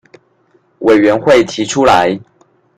[0.79, 2.19] 委員會提出來